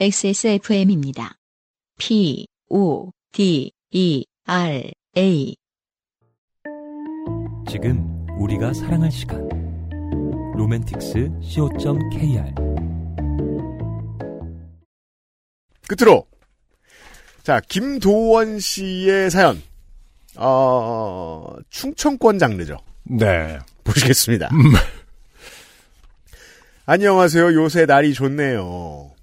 [0.00, 1.34] XSFM입니다.
[1.98, 5.56] P, O, D, E, R, A.
[7.68, 9.48] 지금 우리가 사랑할 시간
[10.54, 12.54] 로맨틱스 co.kr
[15.88, 16.28] 끝으로
[17.42, 19.60] 자 김도원 씨의 사연
[20.36, 23.58] 어 충청권 장르죠 네.
[23.82, 24.48] 보시겠습니다.
[26.86, 27.52] 안녕하세요.
[27.54, 29.17] 요새 날이 좋네요.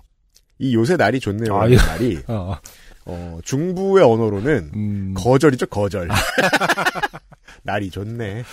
[0.60, 1.56] 이 요새 날이 좋네요.
[1.60, 1.78] 아, 이 예.
[1.78, 2.58] 말이 어,
[3.06, 6.10] 어, 중부의 언어로는 음, 거절이죠 거절.
[7.64, 8.44] 날이 좋네.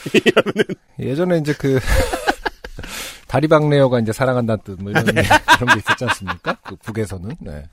[0.98, 1.78] 예전에 이제 그,
[3.28, 6.56] 다리박레어가 이제 사랑한다는 뜻, 뭐 이런, 그런 게 있었지 않습니까?
[6.64, 7.36] 그 북에서는.
[7.40, 7.64] 네.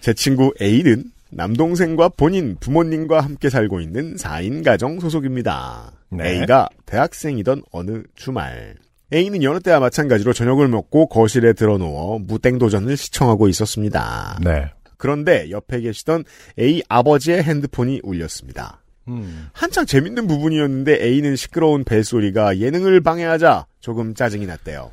[0.00, 5.92] 제 친구 A는 남동생과 본인 부모님과 함께 살고 있는 4인 가정 소속입니다.
[6.10, 6.40] 네.
[6.40, 8.76] A가 대학생이던 어느 주말
[9.14, 14.40] A는 여느 때와 마찬가지로 저녁을 먹고 거실에 들어누워 무땡도전을 시청하고 있었습니다.
[14.42, 14.72] 네.
[14.96, 16.24] 그런데 옆에 계시던
[16.58, 18.82] A 아버지의 핸드폰이 울렸습니다.
[19.06, 24.90] 음, 한창 재밌는 부분이었는데 A는 시끄러운 벨소리가 예능을 방해하자 조금 짜증이 났대요.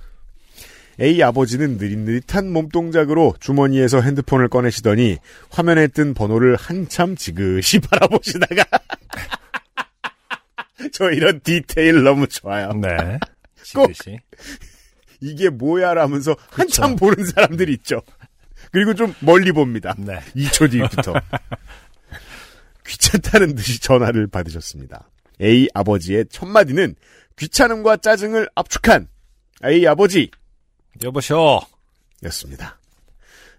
[0.99, 5.17] A 아버지는 느릿느릿한 몸동작으로 주머니에서 핸드폰을 꺼내시더니
[5.49, 8.65] 화면에 뜬 번호를 한참 지그시 바라보시다가
[10.91, 12.73] 저 이런 디테일 너무 좋아요.
[12.73, 13.17] 네.
[13.75, 13.93] 꼭.
[13.93, 14.19] 지그시.
[15.21, 18.01] 이게 뭐야 라면서 한참 보는 사람들이 있죠.
[18.71, 19.93] 그리고 좀 멀리 봅니다.
[19.97, 20.19] 네.
[20.35, 21.13] 2초 뒤부터.
[22.87, 25.09] 귀찮다는 듯이 전화를 받으셨습니다.
[25.41, 26.95] A 아버지의 첫 마디는
[27.37, 29.07] 귀찮음과 짜증을 압축한
[29.65, 30.29] A 아버지
[31.03, 31.61] 여보셔.
[32.23, 32.79] 였습니다.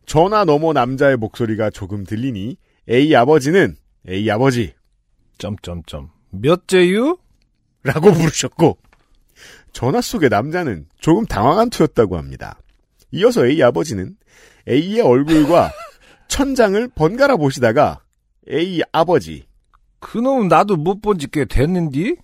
[0.07, 2.57] 전화 너머 남자의 목소리가 조금 들리니
[2.91, 3.77] A 아버지는
[4.09, 4.75] A 아버지
[5.39, 6.11] 점점점.
[6.31, 7.19] 몇째유?
[7.85, 8.79] 라고 부르셨고
[9.73, 12.59] 전화 속의 남자는 조금 당황한 투였다고 합니다.
[13.13, 14.17] 이어서 A 아버지는
[14.69, 15.71] A의 얼굴과
[16.29, 18.01] 천장을 번갈아 보시다가
[18.51, 19.47] A 아버지
[20.01, 22.17] 그놈 나도 못 본 지 꽤 됐는디?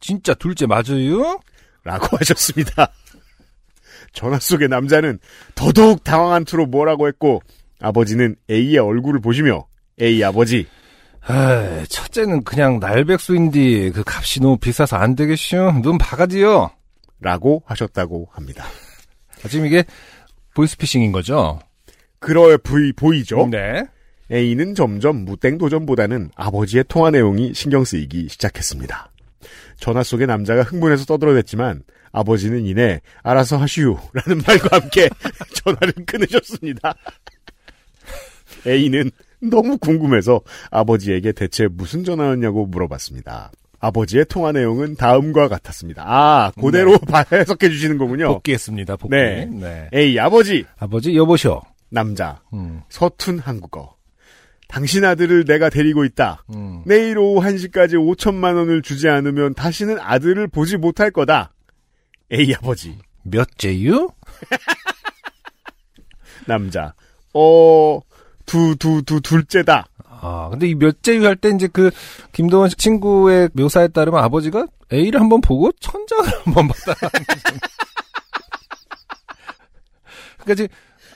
[0.00, 1.40] 진짜 둘째 맞아요?
[1.84, 2.92] 라고 하셨습니다.
[4.12, 5.18] 전화 속의 남자는
[5.54, 7.42] 더더욱 당황한 투로 뭐라고 했고
[7.80, 9.66] 아버지는 A의 얼굴을 보시며
[10.00, 10.66] A 아버지
[11.28, 15.80] 에이, 첫째는 그냥 날백수인디 그 값이 너무 비싸서 안 되겠슈.
[15.82, 16.70] 눈 바가지요.
[17.20, 18.64] 라고 하셨다고 합니다.
[19.44, 19.84] 아, 지금 이게
[20.54, 21.60] 보이스피싱인 거죠?
[22.18, 23.48] 그럴 부이 보이죠?
[23.50, 23.84] 네.
[24.30, 29.12] A는 점점 무땡도전보다는 아버지의 통화 내용이 신경 쓰이기 시작했습니다.
[29.78, 35.08] 전화 속의 남자가 흥분해서 떠들어댔지만 아버지는 이내 알아서 하시오라는 말과 함께
[35.54, 36.94] 전화를 끊으셨습니다.
[38.66, 39.10] A는
[39.40, 40.40] 너무 궁금해서
[40.70, 43.52] 아버지에게 대체 무슨 전화였냐고 물어봤습니다.
[43.78, 46.04] 아버지의 통화 내용은 다음과 같았습니다.
[46.06, 46.98] 아, 그대로
[47.32, 48.32] 해석해 주시는 거군요.
[48.34, 48.96] 복귀했습니다.
[48.96, 49.16] 복귀.
[49.16, 49.46] 네.
[49.46, 49.88] 네.
[49.94, 51.62] A 아버지 아버지 여보셔.
[51.88, 53.94] 남자 음, 서툰 한국어.
[54.68, 56.44] 당신 아들을 내가 데리고 있다.
[56.54, 56.82] 음.
[56.84, 61.52] 내일 오후 1시까지 5천만 원을 주지 않으면 다시는 아들을 보지 못할 거다.
[62.32, 62.98] A 아버지.
[63.22, 64.10] 몇째유?
[66.46, 66.94] 남자.
[67.34, 68.00] 어,
[68.44, 69.86] 두, 두, 두, 둘째다.
[70.26, 71.90] 아, 근데 이 몇째유 할때 이제 그
[72.32, 76.94] 김도원 씨 친구의 묘사에 따르면 아버지가 A를 한번 보고 천장을 한번 봤다.
[80.42, 80.68] 그러니까 이제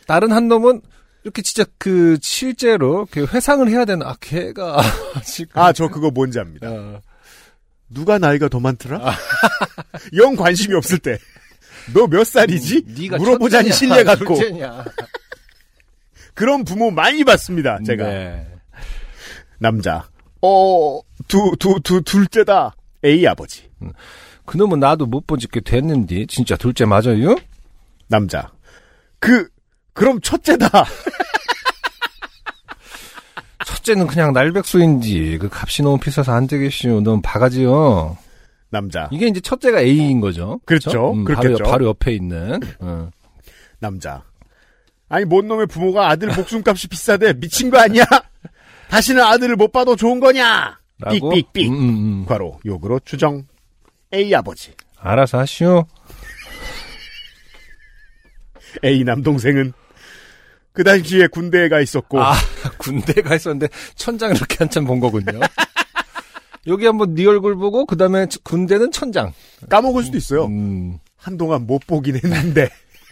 [0.06, 0.80] 다른 한 놈은
[1.24, 4.80] 이렇게 진짜 그 실제로 그 회상을 해야 되는 아 걔가
[5.54, 6.68] 아, 저 그거 뭔지 압니다.
[6.70, 7.00] 어,
[7.88, 9.14] 누가 나이가 더 많더라?
[10.16, 11.18] 영 관심이 없을 때.
[11.94, 12.84] 너 몇 살이지?
[12.98, 14.36] 네가 물어보자니 신뢰 갖고.
[16.34, 18.04] 그런 부모 많이 봤습니다, 제가.
[18.04, 18.46] 네.
[19.60, 20.08] 남자.
[20.42, 22.74] 어, 두, 두, 두, 둘째다.
[23.04, 23.70] A 아버지.
[24.46, 27.36] 그놈은 나도 못지꽤 됐는데 진짜 둘째 맞아요?
[28.08, 28.50] 남자.
[29.18, 29.48] 그,
[29.92, 30.66] 그럼 첫째다.
[33.66, 37.02] 첫째는 그냥 날백수인지 그 값이 너무 비싸서 안 되겠슈.
[37.04, 38.16] 넌 바가지요.
[38.70, 39.08] 남자.
[39.12, 40.60] 이게 이제 첫째가 A인 거죠.
[40.64, 41.12] 그렇죠.
[41.12, 41.58] 음, 그렇겠죠.
[41.58, 42.60] 바로, 바로 옆에 있는.
[42.80, 43.10] 어.
[43.78, 44.24] 남자.
[45.08, 47.34] 아니, 뭔 놈의 부모가 아들 목숨값이 비싸대.
[47.34, 48.04] 미친 거 아니야?
[48.90, 50.78] 다시는 아들을 못 봐도 좋은 거냐?
[50.98, 51.30] 라고.
[51.30, 51.70] 삑삑삑.
[51.70, 51.88] 음, 음,
[52.22, 52.26] 음.
[52.26, 53.46] 과로, 욕으로 추정.
[54.12, 54.72] A 아버지.
[54.98, 55.86] 알아서 하시오.
[58.84, 59.72] A 남동생은
[60.72, 62.20] 그 당시에 군대에 가 있었고.
[62.20, 62.34] 아,
[62.78, 65.38] 군대 가 있었는데 천장을 이렇게 한참 본 거군요.
[66.66, 69.32] 여기 한번 네 얼굴 보고 그 다음에 군대는 천장.
[69.68, 70.46] 까먹을 수도 있어요.
[70.46, 72.68] 음, 한동안 못 보긴 했는데.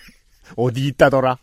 [0.56, 1.38] 어디 있다더라?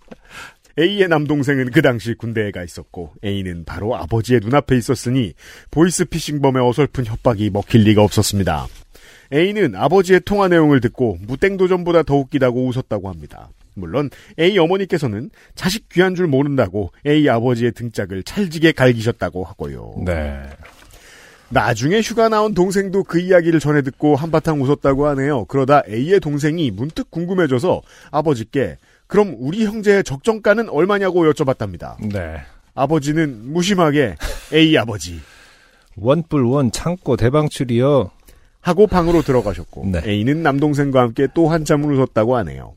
[0.77, 5.33] A의 남동생은 그 당시 군대에 가 있었고 A는 바로 아버지의 눈앞에 있었으니
[5.71, 8.67] 보이스피싱범의 어설픈 협박이 먹힐 리가 없었습니다.
[9.33, 13.49] A는 아버지의 통화 내용을 듣고 무땡도전보다 더 웃기다고 웃었다고 합니다.
[13.73, 19.95] 물론 A 어머니께서는 자식 귀한 줄 모른다고 A 아버지의 등짝을 찰지게 갈기셨다고 하고요.
[20.05, 20.43] 네.
[21.49, 25.45] 나중에 휴가 나온 동생도 그 이야기를 전해 듣고 한바탕 웃었다고 하네요.
[25.45, 27.81] 그러다 A의 동생이 문득 궁금해져서
[28.11, 28.77] 아버지께
[29.07, 31.95] 그럼 우리 형제의 적정가는 얼마냐고 여쭤봤답니다.
[32.11, 32.37] 네.
[32.73, 34.15] 아버지는 무심하게
[34.53, 35.19] A 아버지
[35.95, 38.11] 원뿔 원 창고 대방출이요.
[38.61, 40.01] 하고 방으로 들어가셨고 네.
[40.05, 42.73] A는 남동생과 함께 또 한참을 웃었다고 하네요.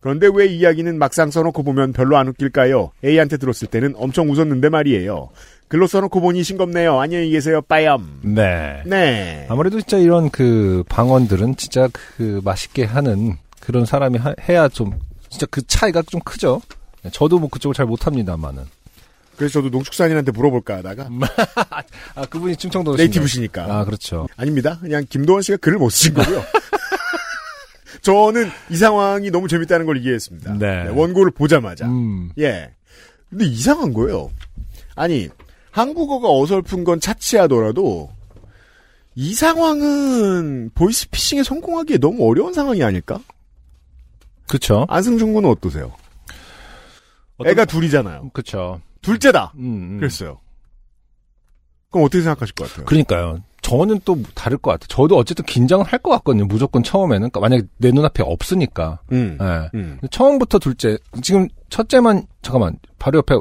[0.00, 2.90] 그런데 왜 이야기는 막상 써놓고 보면 별로 안 웃길까요?
[3.04, 5.30] A한테 들었을 때는 엄청 웃었는데 말이에요.
[5.68, 6.98] 글로 써놓고 보니 싱겁네요.
[7.00, 7.60] 안녕히 계세요.
[7.62, 8.20] 빠염.
[8.22, 8.82] 네.
[8.84, 9.46] 네.
[9.48, 14.92] 아무래도 진짜 이런 그 방언들은 진짜 그 맛있게 하는 그런 사람이 하- 해야 좀
[15.30, 16.60] 진짜 그 차이가 좀 크죠.
[17.12, 18.64] 저도 뭐 그쪽을 잘 못합니다만은.
[19.36, 21.08] 그래서 저도 농축산인한테 물어볼까 하다가
[22.14, 23.64] 아 그분이 충청도 네이티브시니까.
[23.74, 24.28] 아 그렇죠.
[24.36, 24.78] 아닙니다.
[24.80, 26.42] 그냥 김도원 씨가 글을 못 쓰신 거고요.
[28.02, 30.54] 저는 이 상황이 너무 재밌다는 걸 이해했습니다.
[30.58, 30.88] 네.
[30.88, 31.86] 원고를 보자마자.
[31.86, 32.30] 음.
[32.38, 32.70] 예.
[33.30, 34.30] 근데 이상한 거예요.
[34.94, 35.28] 아니,
[35.70, 38.10] 한국어가 어설픈 건 차치하더라도
[39.14, 43.20] 이 상황은 보이스피싱에 성공하기에 너무 어려운 상황이 아닐까?
[44.50, 44.84] 그렇죠.
[44.88, 45.92] 안승준 군은 어떠세요?
[47.46, 48.30] 애가 둘이잖아요.
[48.32, 48.80] 그렇죠.
[49.00, 49.52] 둘째다.
[49.56, 49.98] 음, 음.
[49.98, 50.40] 그랬어요.
[51.90, 52.84] 그럼 어떻게 생각하실 것 같아요?
[52.84, 53.38] 그러니까요.
[53.62, 54.86] 저는 또 다를 것 같아요.
[54.88, 56.46] 저도 어쨌든 긴장을 할 것 같거든요.
[56.46, 57.30] 무조건 처음에는.
[57.30, 59.00] 그러니까 만약에 내 눈앞에 없으니까.
[59.12, 59.38] 음.
[59.40, 59.70] 예.
[59.78, 59.98] 음.
[60.10, 63.34] 처음부터 둘째, 지금 첫째만, 잠깐만, 바로 옆에,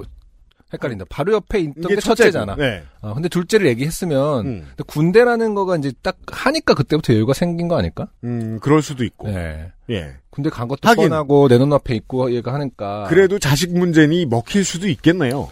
[0.73, 1.05] 헷갈린다.
[1.09, 1.95] 바로 옆에 있던 게.
[1.99, 2.55] 첫째잖아.
[2.55, 2.83] 네.
[3.01, 4.65] 어, 근데 둘째를 얘기했으면, 음.
[4.69, 8.07] 근데 군대라는 거가 이제 딱 하니까 그때부터 여유가 생긴 거 아닐까?
[8.23, 9.29] 음, 그럴 수도 있고.
[9.29, 9.71] 네.
[9.89, 10.15] 예.
[10.39, 11.09] 군대 간 것도 하긴.
[11.09, 13.05] 뻔하고, 내 눈앞에 있고, 얘가 하니까.
[13.09, 15.49] 그래도 자식 문제니 먹힐 수도 있겠네요.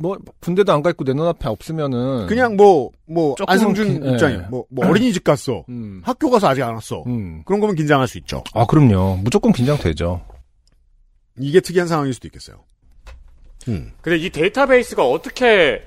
[0.00, 2.26] 뭐, 군대도 안 가 있고, 내 눈앞에 없으면은.
[2.26, 4.38] 그냥 뭐, 뭐, 안승준 긴- 입장이 예.
[4.50, 5.64] 뭐, 뭐 어린이집 갔어.
[5.68, 6.02] 음.
[6.04, 7.04] 학교 가서 아직 안 왔어.
[7.06, 7.42] 음.
[7.46, 8.42] 그런 거면 긴장할 수 있죠.
[8.54, 9.18] 아, 그럼요.
[9.22, 10.20] 무조건 긴장되죠.
[11.38, 12.56] 이게 특이한 상황일 수도 있겠어요.
[13.68, 13.92] 음.
[14.00, 15.82] 근데 이 데이터베이스가 어떻게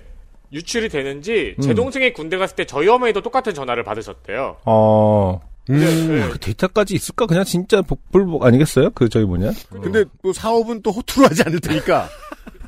[0.54, 1.76] 유출이 되는지 제 음.
[1.76, 4.58] 동생이 군대 갔을 때 저희 어머니도 똑같은 전화를 받으셨대요.
[4.66, 5.40] 어.
[5.72, 6.08] 근데, 음.
[6.20, 6.30] 네.
[6.30, 7.26] 그 데이터까지 있을까?
[7.26, 8.92] 그냥 진짜 복불복 아니겠어요?
[8.92, 9.52] 그 저기 뭐냐?
[9.70, 12.10] 근데 또 사업은 또 허투루 하지 않을 테니까.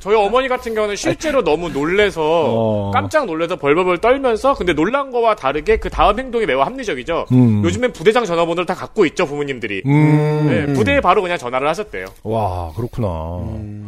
[0.04, 2.90] 저희 어머니 같은 경우는 실제로 너무 놀래서 어.
[2.92, 7.26] 깜짝 놀래서 벌벌벌 떨면서 근데 놀란 거와 다르게 그 다음 행동이 매우 합리적이죠.
[7.32, 7.64] 음.
[7.64, 9.82] 요즘엔 부대장 전화번호를 다 갖고 있죠 부모님들이.
[9.86, 10.46] 음.
[10.48, 12.06] 네, 부대에 바로 그냥 전화를 하셨대요.
[12.22, 13.08] 와, 그렇구나.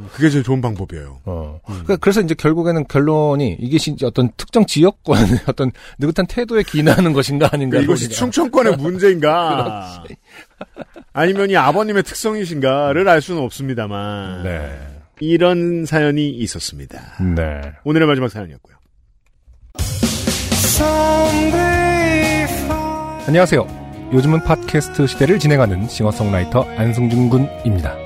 [0.06, 1.20] 음, 그게 제일 좋은 방법이에요.
[1.24, 1.60] 어.
[1.64, 7.78] 그러니까 그래서 이제 결국에는 결론이 이게 어떤 특정 지역권의 어떤 느긋한 태도에 기인하는 것인가 아닌가.
[7.78, 10.04] 이것이 충청권의 문제인가.
[11.12, 14.42] 아니면 이 아버님의 특성이신가를 알 수는 없습니다만.
[14.42, 14.78] 네.
[15.20, 17.00] 이런 사연이 있었습니다.
[17.34, 17.60] 네.
[17.84, 18.76] 오늘의 마지막 사연이었고요.
[23.26, 23.86] 안녕하세요.
[24.12, 28.05] 요즘은 팟캐스트 시대를 진행하는 싱어송라이터 안승준 군입니다.